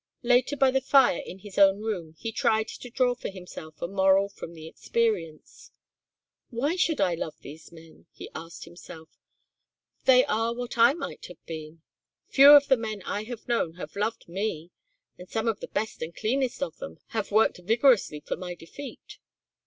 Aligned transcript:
Later 0.23 0.57
by 0.57 0.71
the 0.71 0.81
fire 0.81 1.21
in 1.23 1.37
his 1.37 1.59
own 1.59 1.77
room 1.79 2.15
he 2.17 2.31
tried 2.31 2.67
to 2.69 2.89
draw 2.89 3.13
for 3.13 3.29
himself 3.29 3.79
a 3.83 3.87
moral 3.87 4.29
from 4.29 4.55
the 4.55 4.65
experience. 4.67 5.69
"Why 6.49 6.75
should 6.75 6.99
I 6.99 7.13
love 7.13 7.35
these 7.41 7.71
men?" 7.71 8.07
he 8.11 8.27
asked 8.33 8.65
himself. 8.65 9.09
"They 10.05 10.25
are 10.25 10.55
what 10.55 10.75
I 10.75 10.93
might 10.95 11.27
have 11.27 11.45
been. 11.45 11.83
Few 12.29 12.49
of 12.49 12.67
the 12.67 12.77
men 12.77 13.03
I 13.03 13.25
have 13.25 13.47
known 13.47 13.75
have 13.75 13.95
loved 13.95 14.27
me 14.27 14.71
and 15.19 15.29
some 15.29 15.47
of 15.47 15.59
the 15.59 15.67
best 15.67 16.01
and 16.01 16.15
cleanest 16.15 16.63
of 16.63 16.77
them 16.77 16.97
have 17.09 17.29
worked 17.29 17.59
vigorously 17.59 18.21
for 18.21 18.35
my 18.35 18.55
defeat. 18.55 19.19